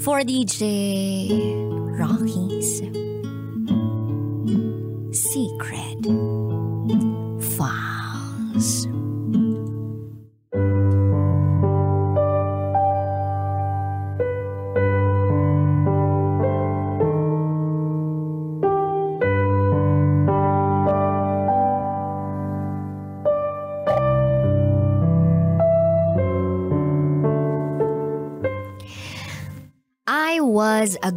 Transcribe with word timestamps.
for 0.00 0.20
DJ 0.22 1.59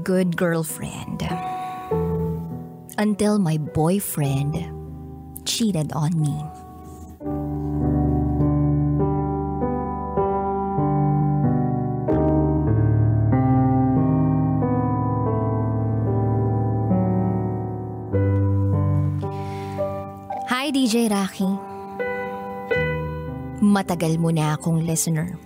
good 0.03 0.35
girlfriend 0.35 1.23
until 2.99 3.39
my 3.39 3.55
boyfriend 3.55 4.59
cheated 5.47 5.95
on 5.95 6.11
me. 6.19 6.35
Hi 20.51 20.67
DJ 20.75 21.07
Rocky. 21.07 21.47
Matagal 23.63 24.19
mo 24.19 24.35
na 24.35 24.59
akong 24.59 24.83
listener. 24.83 25.39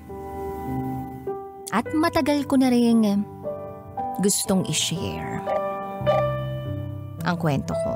At 1.69 1.85
matagal 1.93 2.49
ko 2.49 2.57
na 2.57 2.73
rin 2.73 3.05
gustong 4.17 4.65
i-share 4.65 5.37
ang 7.27 7.37
kwento 7.37 7.75
ko. 7.75 7.93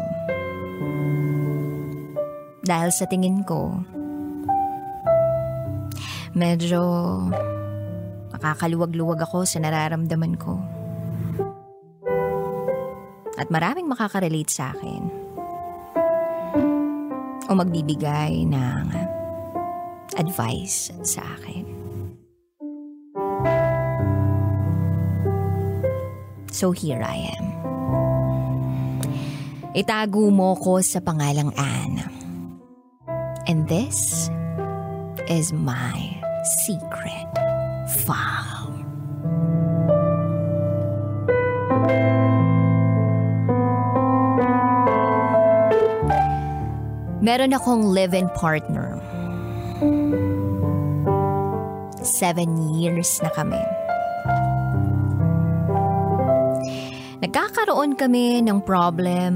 Dahil 2.62 2.94
sa 2.94 3.10
tingin 3.10 3.42
ko, 3.42 3.82
medyo 6.38 6.82
makakaluwag-luwag 8.36 9.26
ako 9.26 9.50
sa 9.50 9.58
nararamdaman 9.64 10.38
ko. 10.38 10.62
At 13.42 13.50
maraming 13.50 13.90
makakarelate 13.90 14.54
sa 14.54 14.76
akin. 14.78 15.02
O 17.50 17.58
magbibigay 17.58 18.46
ng 18.46 18.86
advice 20.16 20.94
sa 21.02 21.26
akin. 21.40 21.61
So 26.62 26.70
here 26.70 27.02
I 27.02 27.34
am. 27.34 27.46
Itago 29.74 30.30
mo 30.30 30.54
ko 30.62 30.78
sa 30.78 31.02
pangalang 31.02 31.50
Anne. 31.58 32.06
And 33.50 33.66
this 33.66 34.30
is 35.26 35.50
my 35.58 35.98
secret 36.62 37.34
file. 38.06 38.78
Meron 47.26 47.58
akong 47.58 47.90
live-in 47.90 48.30
partner. 48.38 49.02
Seven 52.06 52.78
years 52.78 53.18
na 53.26 53.34
kami. 53.34 53.81
Nagkakaroon 57.82 57.98
kami 57.98 58.46
ng 58.46 58.62
problem 58.62 59.34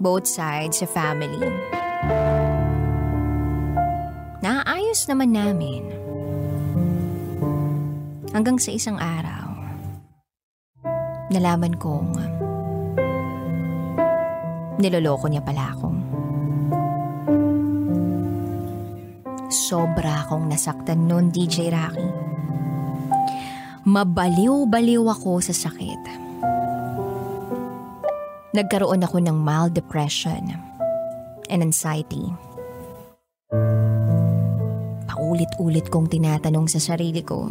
both 0.00 0.24
sides 0.24 0.80
sa 0.80 0.88
family. 0.88 1.52
Naayos 4.40 5.04
naman 5.04 5.36
namin. 5.36 5.84
Hanggang 8.32 8.56
sa 8.56 8.72
isang 8.72 8.96
araw, 8.96 9.52
nalaman 11.28 11.76
kong 11.76 12.16
niloloko 14.80 15.28
niya 15.28 15.44
pala 15.44 15.68
ako. 15.76 15.88
Sobra 19.52 20.24
akong 20.24 20.48
nasaktan 20.48 21.04
noon, 21.04 21.28
DJ 21.28 21.68
Rocky. 21.68 22.08
Mabaliw-baliw 23.84 25.04
ako 25.04 25.44
sa 25.44 25.52
sakit. 25.52 26.27
Nagkaroon 28.56 29.04
ako 29.04 29.20
ng 29.20 29.36
mild 29.36 29.76
depression 29.76 30.56
and 31.52 31.60
anxiety. 31.60 32.32
Paulit-ulit 35.04 35.92
kong 35.92 36.08
tinatanong 36.08 36.64
sa 36.64 36.80
sarili 36.80 37.20
ko 37.20 37.44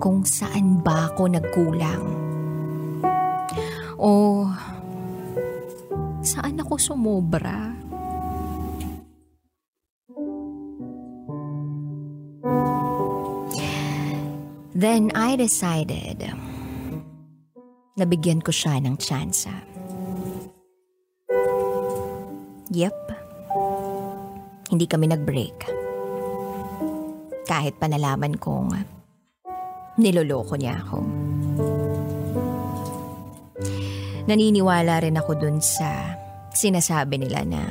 kung 0.00 0.24
saan 0.24 0.80
ba 0.80 1.12
ako 1.12 1.28
nagkulang. 1.28 2.04
O 4.00 4.48
saan 6.24 6.56
ako 6.56 6.80
sumobra? 6.80 7.76
Then 14.72 15.12
I 15.12 15.36
decided 15.36 16.24
nabigyan 18.00 18.40
ko 18.40 18.48
siya 18.48 18.80
ng 18.80 18.96
tsansa. 18.96 19.52
Yep. 22.72 22.98
Hindi 24.72 24.86
kami 24.88 25.06
nag-break. 25.10 25.58
Kahit 27.44 27.76
pa 27.76 27.90
nalaman 27.90 28.40
kong 28.40 28.72
niloloko 30.00 30.56
niya 30.56 30.80
ako. 30.80 30.98
Naniniwala 34.30 35.02
rin 35.02 35.18
ako 35.18 35.32
dun 35.36 35.58
sa 35.58 36.14
sinasabi 36.54 37.18
nila 37.18 37.42
na 37.42 37.62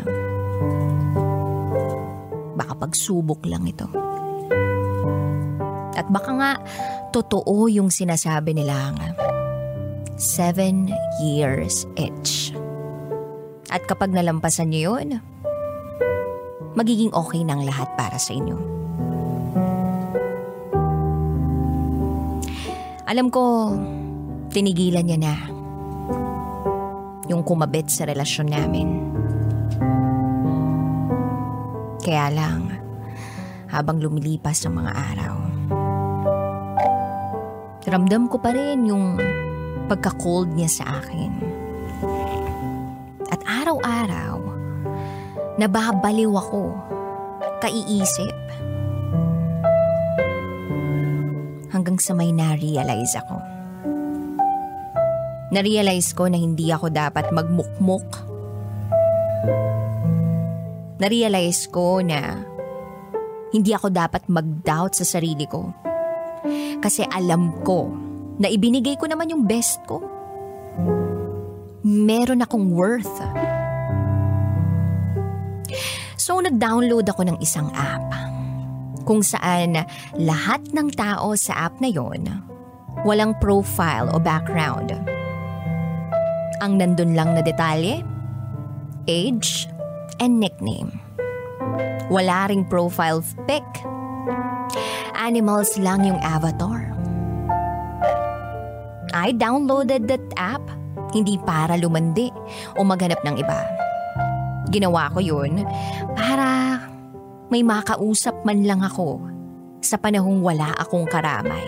baka 2.59 2.75
pagsubok 2.75 3.47
lang 3.47 3.63
ito. 3.63 3.87
At 5.95 6.11
baka 6.11 6.31
nga 6.35 6.51
totoo 7.15 7.71
yung 7.71 7.87
sinasabi 7.87 8.51
nila 8.51 8.91
nga 8.91 9.18
seven 10.19 10.91
years 11.23 11.87
each. 11.95 12.51
At 13.71 13.87
kapag 13.87 14.11
nalampasan 14.11 14.75
niyo 14.75 14.99
yun, 14.99 15.23
magiging 16.75 17.15
okay 17.15 17.41
ng 17.47 17.63
lahat 17.63 17.87
para 17.95 18.19
sa 18.19 18.35
inyo. 18.35 18.57
Alam 23.09 23.33
ko, 23.33 23.73
tinigilan 24.53 25.07
niya 25.07 25.17
na 25.17 25.33
yung 27.31 27.41
kumabit 27.41 27.89
sa 27.89 28.05
relasyon 28.05 28.53
namin. 28.53 28.89
Kaya 32.03 32.27
lang, 32.29 32.69
habang 33.71 33.97
lumilipas 34.01 34.65
ang 34.65 34.81
mga 34.81 34.93
araw, 34.93 35.35
ramdam 37.89 38.29
ko 38.29 38.37
pa 38.37 38.53
rin 38.53 38.85
yung 38.85 39.17
pagka-cold 39.89 40.53
niya 40.53 40.69
sa 40.69 41.01
akin. 41.01 41.31
At 43.33 43.41
araw-araw, 43.41 44.37
nababaliw 45.57 46.29
ako, 46.37 46.77
kaiisip. 47.65 48.37
Hanggang 51.73 51.97
sa 51.97 52.13
may 52.13 52.29
na-realize 52.29 53.17
ako. 53.17 53.37
Na-realize 55.49 56.13
ko 56.13 56.29
na 56.29 56.37
hindi 56.37 56.69
ako 56.69 56.93
dapat 56.93 57.33
magmukmuk. 57.33 58.05
Na-realize 61.01 61.65
ko 61.73 62.05
na 62.05 62.37
hindi 63.49 63.73
ako 63.73 63.89
dapat 63.89 64.29
mag-doubt 64.29 64.93
sa 64.93 65.05
sarili 65.05 65.49
ko. 65.49 65.73
Kasi 66.77 67.01
alam 67.09 67.65
ko 67.65 68.08
na 68.39 68.47
ibinigay 68.47 68.95
ko 68.95 69.05
naman 69.05 69.29
yung 69.29 69.43
best 69.43 69.83
ko. 69.83 69.99
Meron 71.83 72.39
akong 72.39 72.71
worth. 72.71 73.11
So 76.15 76.39
nag-download 76.39 77.05
ako 77.11 77.21
ng 77.27 77.37
isang 77.43 77.67
app 77.75 78.07
kung 79.03 79.19
saan 79.19 79.83
lahat 80.15 80.61
ng 80.71 80.87
tao 80.93 81.35
sa 81.35 81.67
app 81.67 81.81
na 81.83 81.89
yon 81.91 82.25
walang 83.07 83.35
profile 83.39 84.11
o 84.11 84.19
background. 84.19 84.91
Ang 86.59 86.75
nandun 86.75 87.15
lang 87.15 87.31
na 87.35 87.41
detalye, 87.43 88.03
age, 89.07 89.67
and 90.19 90.39
nickname. 90.39 90.99
Wala 92.11 92.51
ring 92.51 92.67
profile 92.67 93.23
pic. 93.47 93.63
Animals 95.15 95.79
lang 95.79 96.03
yung 96.03 96.19
avatar. 96.19 96.88
I 99.19 99.35
downloaded 99.35 100.07
that 100.07 100.23
app 100.39 100.63
hindi 101.11 101.35
para 101.43 101.75
lumandi 101.75 102.31
o 102.79 102.87
maghanap 102.87 103.19
ng 103.27 103.35
iba. 103.35 103.59
Ginawa 104.71 105.11
ko 105.11 105.19
yun 105.19 105.67
para 106.15 106.79
may 107.51 107.65
makausap 107.65 108.47
man 108.47 108.63
lang 108.63 108.79
ako 108.79 109.19
sa 109.83 109.99
panahong 109.99 110.39
wala 110.39 110.71
akong 110.79 111.03
karamay. 111.09 111.67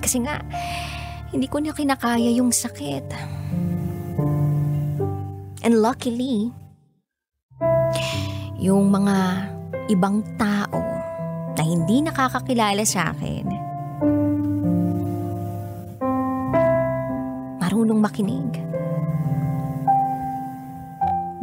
Kasi 0.00 0.24
nga, 0.24 0.40
hindi 1.28 1.44
ko 1.44 1.60
na 1.60 1.76
kinakaya 1.76 2.32
yung 2.32 2.54
sakit. 2.54 3.06
And 5.62 5.74
luckily, 5.76 6.50
yung 8.56 8.88
mga 8.88 9.16
ibang 9.92 10.24
tao 10.40 10.80
na 11.52 11.62
hindi 11.62 12.00
nakakakilala 12.00 12.82
sa 12.86 13.12
akin, 13.12 13.51
marunong 17.82 17.98
makinig. 17.98 18.50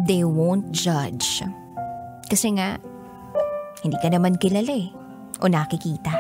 They 0.08 0.24
won't 0.24 0.72
judge. 0.72 1.44
Kasi 2.32 2.56
nga, 2.56 2.80
hindi 3.84 4.00
ka 4.00 4.08
naman 4.08 4.40
kilala 4.40 4.72
eh, 4.72 4.88
o 5.44 5.52
nakikita. 5.52 6.16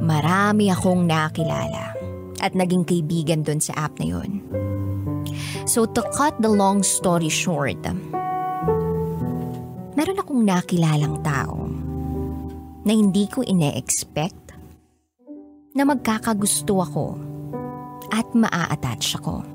Marami 0.00 0.72
akong 0.72 1.04
nakilala 1.04 1.92
at 2.40 2.56
naging 2.56 2.88
kaibigan 2.88 3.44
doon 3.44 3.60
sa 3.60 3.76
app 3.76 4.00
na 4.00 4.08
yon. 4.08 4.40
So 5.68 5.84
to 5.84 6.00
cut 6.16 6.40
the 6.40 6.48
long 6.48 6.80
story 6.80 7.28
short, 7.28 7.84
meron 9.92 10.16
akong 10.16 10.48
nakilalang 10.48 11.20
tao 11.20 11.68
na 12.88 12.92
hindi 12.96 13.28
ko 13.28 13.44
ine-expect 13.44 14.47
na 15.78 15.86
magkakagusto 15.86 16.82
ako 16.82 17.14
at 18.10 18.26
maa-attach 18.34 19.22
ako. 19.22 19.46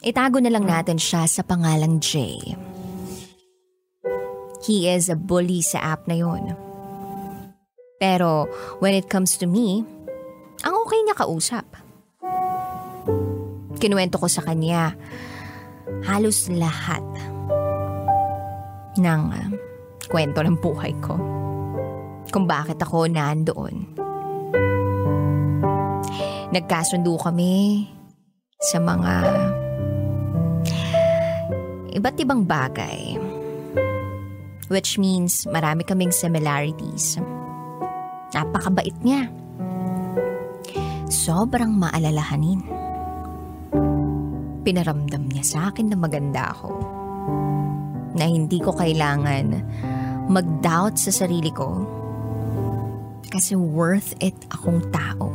Itago 0.00 0.40
na 0.40 0.48
lang 0.48 0.64
natin 0.64 0.96
siya 0.96 1.28
sa 1.28 1.44
pangalang 1.44 2.00
Jay. 2.00 2.40
He 4.64 4.88
is 4.88 5.12
a 5.12 5.16
bully 5.16 5.60
sa 5.60 5.92
app 5.92 6.08
na 6.08 6.16
yon. 6.16 6.56
Pero 8.00 8.48
when 8.80 8.96
it 8.96 9.12
comes 9.12 9.36
to 9.36 9.44
me, 9.44 9.84
ang 10.64 10.72
okay 10.80 11.04
niya 11.04 11.12
kausap 11.12 11.68
kinuwento 13.84 14.16
ko 14.16 14.32
sa 14.32 14.40
kanya 14.40 14.96
halos 16.08 16.48
lahat 16.48 17.04
ng 18.96 19.22
kwento 20.08 20.40
ng 20.40 20.56
buhay 20.56 20.96
ko. 21.04 21.43
Kung 22.34 22.50
bakit 22.50 22.82
ako 22.82 23.06
nandoon. 23.06 23.94
Nagkasundo 26.50 27.14
kami 27.14 27.86
sa 28.58 28.82
mga 28.82 29.14
iba't 31.94 32.18
ibang 32.18 32.42
bagay. 32.42 33.14
Which 34.66 34.98
means 34.98 35.46
marami 35.46 35.86
kaming 35.86 36.10
similarities. 36.10 37.22
Napakabait 38.34 38.98
niya. 39.06 39.30
Sobrang 41.06 41.70
maalalahanin. 41.70 42.66
Pinaramdam 44.66 45.30
niya 45.30 45.46
sa 45.46 45.70
akin 45.70 45.86
na 45.86 45.94
maganda 45.94 46.50
ako. 46.50 46.74
Na 48.18 48.26
hindi 48.26 48.58
ko 48.58 48.74
kailangan 48.74 49.54
mag-doubt 50.26 50.98
sa 50.98 51.14
sarili 51.14 51.54
ko 51.54 52.02
kasi 53.34 53.58
worth 53.58 54.14
it 54.22 54.38
akong 54.54 54.78
tao. 54.94 55.34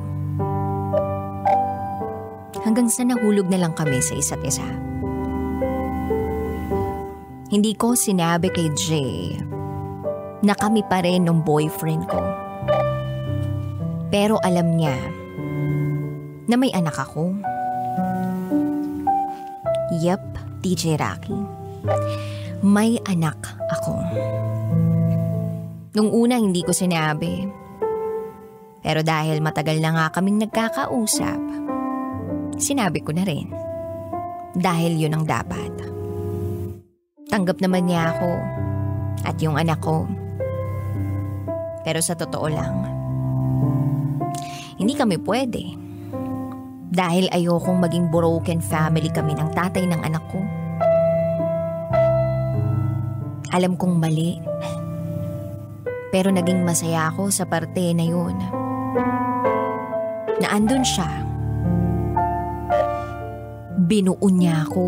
Hanggang 2.63 2.87
sa 2.87 3.03
nahulog 3.03 3.51
na 3.51 3.59
lang 3.59 3.75
kami 3.75 3.99
sa 3.99 4.15
isa't 4.15 4.39
isa. 4.47 4.63
Hindi 7.51 7.75
ko 7.75 7.99
sinabi 7.99 8.47
kay 8.55 8.71
Jay 8.79 9.35
na 10.39 10.55
kami 10.55 10.79
pa 10.87 11.03
rin 11.03 11.27
ng 11.27 11.43
boyfriend 11.43 12.07
ko. 12.07 12.23
Pero 14.07 14.39
alam 14.47 14.79
niya 14.79 14.95
na 16.47 16.55
may 16.55 16.71
anak 16.71 16.95
ako. 16.95 17.35
Yep, 19.99 20.23
DJ 20.63 20.95
Rocky. 20.95 21.35
May 22.63 22.95
anak 23.11 23.43
ako. 23.75 23.95
Nung 25.99 26.09
una 26.15 26.39
hindi 26.39 26.63
ko 26.63 26.71
sinabi. 26.71 27.59
Pero 28.79 29.03
dahil 29.03 29.43
matagal 29.43 29.77
na 29.83 29.91
nga 29.91 30.05
kaming 30.15 30.39
nagkakausap, 30.39 31.39
sinabi 32.55 32.99
ko 33.03 33.11
na 33.11 33.27
rin. 33.27 33.51
Dahil 34.55 34.97
yun 34.97 35.15
ang 35.15 35.25
dapat. 35.27 35.71
Tanggap 37.29 37.61
naman 37.61 37.85
niya 37.85 38.15
ako 38.15 38.31
at 39.27 39.35
yung 39.43 39.59
anak 39.59 39.77
ko. 39.83 40.07
Pero 41.85 41.99
sa 42.01 42.17
totoo 42.17 42.47
lang, 42.49 42.75
hindi 44.79 44.95
kami 44.95 45.19
pwede. 45.21 45.63
Dahil 46.89 47.29
ayokong 47.29 47.77
maging 47.77 48.09
broken 48.09 48.59
family 48.63 49.13
kami 49.13 49.37
ng 49.37 49.53
tatay 49.53 49.85
ng 49.85 50.01
anak 50.01 50.23
ko. 50.33 50.41
Alam 53.53 53.77
kong 53.77 54.01
mali. 54.01 54.41
Pero 56.09 56.33
naging 56.33 56.65
masaya 56.65 57.13
ako 57.13 57.29
sa 57.29 57.45
parte 57.45 57.93
na 57.93 58.05
yun. 58.05 58.33
Na 60.39 60.47
andun 60.55 60.85
siya. 60.85 61.09
Binuo 63.79 64.27
niya 64.29 64.65
ako. 64.65 64.85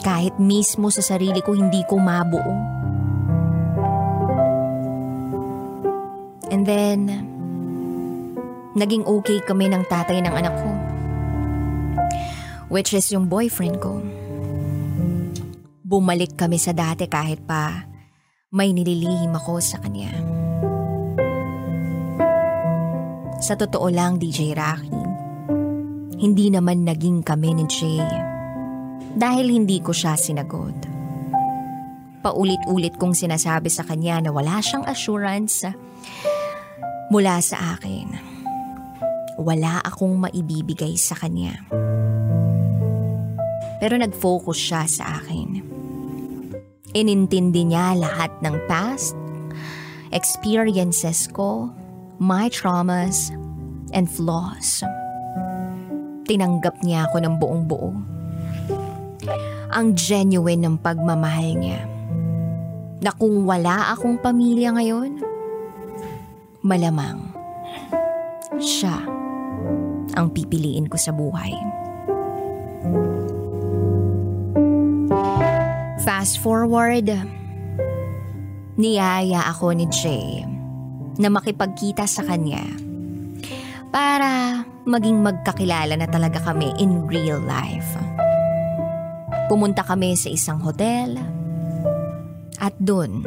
Kahit 0.00 0.40
mismo 0.40 0.88
sa 0.88 1.04
sarili 1.04 1.44
ko 1.44 1.52
hindi 1.52 1.84
ko 1.84 2.00
mabuo. 2.00 2.54
And 6.50 6.66
then, 6.66 7.00
naging 8.74 9.06
okay 9.06 9.38
kami 9.44 9.70
ng 9.70 9.86
tatay 9.86 10.18
ng 10.24 10.34
anak 10.34 10.54
ko. 10.56 10.70
Which 12.70 12.94
is 12.94 13.10
yung 13.12 13.26
boyfriend 13.26 13.78
ko. 13.78 14.02
Bumalik 15.86 16.38
kami 16.38 16.58
sa 16.58 16.70
dati 16.70 17.10
kahit 17.10 17.42
pa 17.42 17.90
may 18.50 18.74
nililihim 18.74 19.30
ako 19.34 19.58
sa 19.62 19.78
kanya. 19.82 20.39
Sa 23.40 23.56
totoo 23.56 23.88
lang, 23.88 24.20
DJ 24.20 24.52
Rocky, 24.52 24.92
hindi 26.20 26.52
naman 26.52 26.84
naging 26.84 27.24
kami 27.24 27.56
ni 27.56 27.64
Jay. 27.66 28.04
Dahil 29.16 29.50
hindi 29.50 29.80
ko 29.80 29.90
siya 29.90 30.14
sinagot. 30.14 30.76
Paulit-ulit 32.20 33.00
kong 33.00 33.16
sinasabi 33.16 33.72
sa 33.72 33.82
kanya 33.82 34.20
na 34.20 34.30
wala 34.30 34.60
siyang 34.60 34.84
assurance 34.84 35.64
mula 37.08 37.40
sa 37.40 37.74
akin 37.74 38.30
wala 39.40 39.80
akong 39.80 40.20
maibibigay 40.20 41.00
sa 41.00 41.16
kanya. 41.16 41.56
Pero 43.80 43.96
nag-focus 43.96 44.58
siya 44.60 44.84
sa 44.84 45.04
akin. 45.24 45.64
Inintindi 46.92 47.64
niya 47.64 47.96
lahat 47.96 48.28
ng 48.44 48.56
past, 48.68 49.16
experiences 50.12 51.24
ko, 51.32 51.72
my 52.20 52.52
traumas, 52.52 53.32
and 53.96 54.04
flaws. 54.04 54.84
Tinanggap 56.28 56.76
niya 56.84 57.08
ako 57.08 57.16
ng 57.24 57.34
buong 57.40 57.64
buo. 57.64 57.96
Ang 59.72 59.96
genuine 59.96 60.68
ng 60.68 60.76
pagmamahal 60.84 61.56
niya. 61.56 61.80
Na 63.00 63.16
kung 63.16 63.48
wala 63.48 63.96
akong 63.96 64.20
pamilya 64.20 64.76
ngayon, 64.76 65.24
malamang 66.60 67.32
siya 68.60 69.00
ang 70.12 70.28
pipiliin 70.28 70.92
ko 70.92 71.00
sa 71.00 71.16
buhay. 71.16 71.56
Fast 76.04 76.44
forward, 76.44 77.08
niyaya 78.76 79.48
ako 79.48 79.72
ni 79.72 79.88
Jay 79.88 80.59
na 81.20 81.28
makipagkita 81.28 82.08
sa 82.08 82.24
kanya 82.24 82.64
para 83.92 84.64
maging 84.88 85.20
magkakilala 85.20 85.92
na 86.00 86.08
talaga 86.08 86.40
kami 86.40 86.72
in 86.80 87.04
real 87.04 87.36
life. 87.44 87.92
Pumunta 89.52 89.84
kami 89.84 90.16
sa 90.16 90.32
isang 90.32 90.62
hotel 90.64 91.20
at 92.56 92.72
doon 92.80 93.26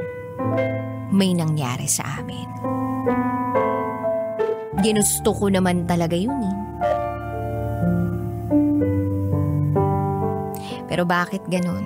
may 1.13 1.37
nangyari 1.37 1.85
sa 1.85 2.17
amin. 2.17 2.49
Ginusto 4.81 5.37
ko 5.37 5.53
naman 5.53 5.85
talaga 5.85 6.17
yun 6.17 6.33
eh. 6.41 6.57
Pero 10.89 11.05
bakit 11.05 11.45
ganun? 11.45 11.85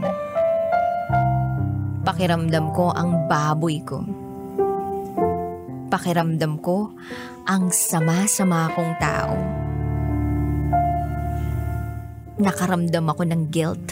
Pakiramdam 2.07 2.71
ko 2.71 2.95
ang 2.95 3.27
baboy 3.27 3.83
ko. 3.83 4.26
Pakiramdam 5.87 6.59
ko 6.59 6.91
ang 7.47 7.71
sama-sama 7.71 8.67
kong 8.75 8.93
tao. 8.99 9.37
Nakaramdam 12.37 13.05
ako 13.07 13.23
ng 13.23 13.43
guilt. 13.47 13.87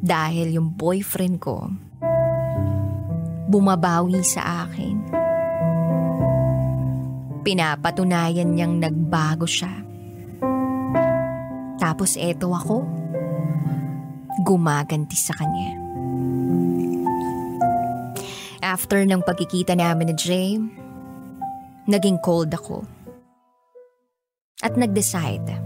Dahil 0.00 0.56
yung 0.56 0.72
boyfriend 0.72 1.36
ko 1.38 1.68
bumabawi 3.48 4.20
sa 4.20 4.68
akin. 4.68 4.96
Pinapatunayan 7.40 8.52
niyang 8.52 8.76
nagbago 8.76 9.48
siya. 9.48 9.72
Tapos 11.80 12.20
eto 12.20 12.52
ako, 12.52 12.84
gumaganti 14.44 15.16
sa 15.16 15.32
kanya. 15.32 15.72
After 18.68 19.00
ng 19.00 19.24
pagkikita 19.24 19.72
namin 19.72 20.12
ni 20.12 20.14
Jay, 20.20 20.60
naging 21.88 22.20
cold 22.20 22.52
ako. 22.52 22.84
At 24.60 24.76
nag-decide 24.76 25.56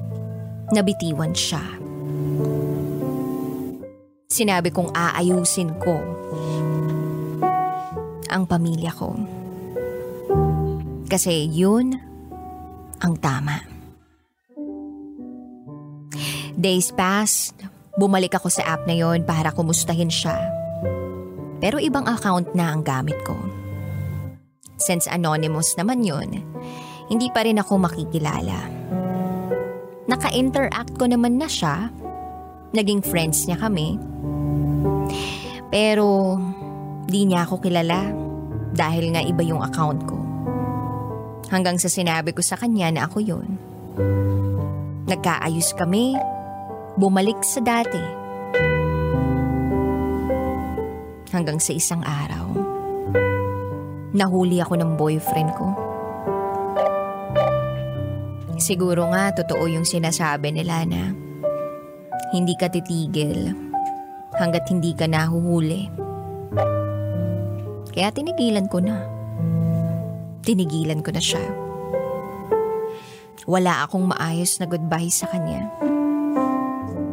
na 0.71 0.81
bitiwan 0.87 1.35
siya. 1.35 1.67
Sinabi 4.31 4.71
kong 4.71 4.95
aayusin 4.95 5.75
ko 5.83 5.99
ang 8.31 8.47
pamilya 8.47 8.95
ko. 8.95 9.19
Kasi 11.11 11.51
yun 11.51 11.99
ang 13.03 13.19
tama. 13.19 13.67
Days 16.55 16.95
passed, 16.95 17.67
bumalik 17.99 18.39
ako 18.39 18.47
sa 18.47 18.79
app 18.79 18.87
na 18.87 18.95
yon 18.95 19.27
para 19.27 19.51
kumustahin 19.51 20.07
siya. 20.07 20.62
Pero 21.63 21.79
ibang 21.79 22.11
account 22.11 22.59
na 22.59 22.75
ang 22.75 22.83
gamit 22.83 23.15
ko. 23.23 23.39
Since 24.83 25.07
anonymous 25.07 25.79
naman 25.79 26.03
yun, 26.03 26.43
hindi 27.07 27.31
pa 27.31 27.47
rin 27.47 27.63
ako 27.63 27.87
makikilala. 27.87 28.67
Naka-interact 30.11 30.99
ko 30.99 31.07
naman 31.07 31.39
na 31.39 31.47
siya. 31.47 31.87
Naging 32.75 33.07
friends 33.07 33.47
niya 33.47 33.63
kami. 33.63 33.95
Pero 35.71 36.35
di 37.07 37.31
niya 37.31 37.47
ako 37.47 37.63
kilala 37.63 38.11
dahil 38.75 39.15
nga 39.15 39.23
iba 39.23 39.47
yung 39.47 39.63
account 39.63 40.03
ko. 40.03 40.19
Hanggang 41.47 41.79
sa 41.79 41.87
sinabi 41.87 42.35
ko 42.35 42.43
sa 42.43 42.59
kanya 42.59 42.91
na 42.91 43.07
ako 43.07 43.23
yun. 43.23 43.49
Nagkaayos 45.07 45.79
kami, 45.79 46.19
bumalik 46.99 47.39
sa 47.47 47.63
dati. 47.63 48.22
Hanggang 51.33 51.57
sa 51.57 51.73
isang 51.73 52.05
araw 52.05 52.73
nahuli 54.13 54.61
ako 54.61 54.77
ng 54.77 54.91
boyfriend 55.01 55.51
ko. 55.57 55.67
Siguro 58.61 59.11
nga 59.11 59.35
totoo 59.35 59.67
yung 59.67 59.83
sinasabi 59.83 60.55
nila 60.55 60.87
na 60.87 61.11
hindi 62.31 62.55
ka 62.55 62.71
titigil 62.71 63.51
hanggat 64.39 64.69
hindi 64.71 64.95
ka 64.95 65.11
nahuhuli. 65.11 65.91
Kaya 67.93 68.09
tinigilan 68.15 68.71
ko 68.71 68.79
na. 68.79 69.03
Tinigilan 70.47 71.03
ko 71.03 71.11
na 71.13 71.23
siya. 71.23 71.43
Wala 73.51 73.83
akong 73.83 74.07
maayos 74.07 74.63
na 74.63 74.71
goodbye 74.71 75.11
sa 75.11 75.27
kanya. 75.27 75.67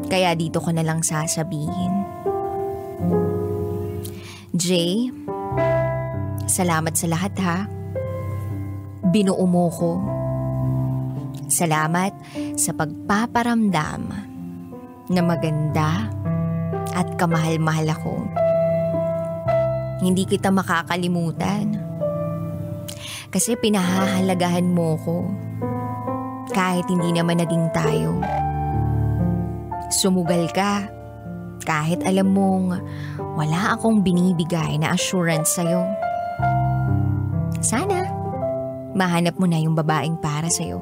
Kaya 0.10 0.38
dito 0.38 0.62
ko 0.62 0.70
na 0.70 0.86
lang 0.86 1.02
sasabihin. 1.02 2.19
Jay, 4.60 5.08
Salamat 6.44 6.92
sa 6.92 7.08
lahat 7.08 7.32
ha. 7.40 7.64
Binuo 9.08 9.48
mo 9.48 9.72
ko. 9.72 10.04
Salamat 11.48 12.12
sa 12.60 12.76
pagpaparamdam 12.76 14.02
na 15.08 15.22
maganda 15.24 16.12
at 16.92 17.08
kamahal-mahal 17.16 17.88
ako. 17.96 18.16
Hindi 20.04 20.28
kita 20.28 20.52
makakalimutan. 20.52 21.80
Kasi 23.32 23.56
pinahahalagahan 23.56 24.68
mo 24.68 25.00
ko. 25.00 25.24
Kahit 26.52 26.84
hindi 26.92 27.16
naman 27.16 27.40
naging 27.40 27.72
tayo. 27.72 28.20
Sumugal 30.04 30.52
ka. 30.52 30.99
Kahit 31.70 32.02
alam 32.02 32.34
mong 32.34 32.82
wala 33.38 33.78
akong 33.78 34.02
binibigay 34.02 34.82
na 34.82 34.98
assurance 34.98 35.54
sa'yo. 35.54 35.86
Sana, 37.62 38.10
mahanap 38.98 39.38
mo 39.38 39.46
na 39.46 39.62
yung 39.62 39.78
babaeng 39.78 40.18
para 40.18 40.50
sa'yo. 40.50 40.82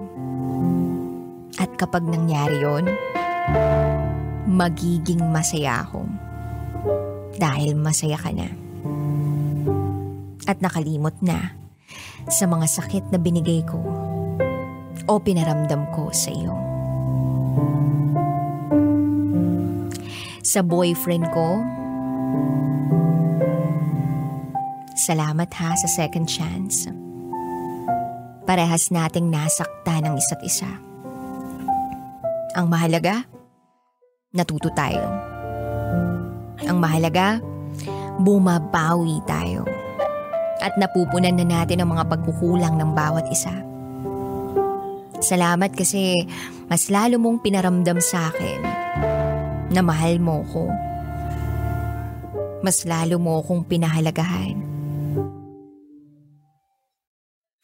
At 1.59 1.75
kapag 1.75 2.07
nangyari 2.07 2.63
yon, 2.63 2.87
magiging 4.47 5.27
masaya 5.27 5.83
ako. 5.83 6.07
Dahil 7.35 7.75
masaya 7.75 8.15
ka 8.15 8.31
na. 8.31 8.47
At 10.47 10.63
nakalimot 10.63 11.19
na 11.19 11.51
sa 12.31 12.47
mga 12.47 12.63
sakit 12.63 13.11
na 13.11 13.19
binigay 13.19 13.59
ko 13.67 13.83
o 15.07 15.13
pinaramdam 15.19 15.83
ko 15.91 16.15
sa 16.15 16.31
iyo. 16.31 16.76
Sa 20.57 20.65
boyfriend 20.65 21.29
ko, 21.37 21.61
Salamat 24.97 25.53
ha 25.53 25.77
sa 25.77 25.85
second 25.85 26.25
chance. 26.25 26.89
Parehas 28.41 28.89
nating 28.89 29.29
nasakta 29.29 30.01
ng 30.01 30.17
isa't 30.17 30.41
isa. 30.41 30.81
Ang 32.57 32.73
mahalaga, 32.73 33.21
natuto 34.33 34.73
tayo. 34.73 35.05
Ang 36.65 36.81
mahalaga, 36.81 37.37
bumabawi 38.17 39.21
tayo. 39.29 39.61
At 40.57 40.73
napupunan 40.81 41.37
na 41.37 41.45
natin 41.45 41.85
ang 41.85 41.93
mga 41.93 42.09
pagkukulang 42.09 42.81
ng 42.81 42.97
bawat 42.97 43.29
isa. 43.29 43.53
Salamat 45.21 45.69
kasi 45.77 46.17
mas 46.65 46.89
lalo 46.89 47.21
mong 47.21 47.45
pinaramdam 47.45 48.01
sa 48.01 48.33
akin 48.33 48.86
na 49.71 49.81
mahal 49.83 50.19
mo 50.19 50.43
ko. 50.51 50.67
Mas 52.63 52.83
lalo 52.87 53.21
mo 53.21 53.39
akong 53.43 53.63
pinahalagahan 53.67 54.67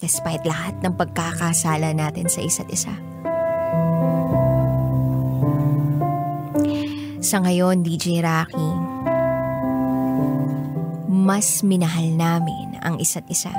despite 0.03 0.43
lahat 0.43 0.75
ng 0.83 0.99
pagkakasala 0.99 1.95
natin 1.95 2.27
sa 2.27 2.43
isa't 2.43 2.67
isa. 2.67 2.91
Sa 7.23 7.39
ngayon, 7.39 7.87
DJ 7.87 8.19
Rocky, 8.19 8.69
mas 11.07 11.63
minahal 11.63 12.11
namin 12.19 12.75
ang 12.83 12.99
isa't 12.99 13.23
isa. 13.31 13.55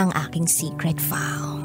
ang 0.00 0.10
aking 0.16 0.48
secret 0.48 0.96
file. 0.96 1.60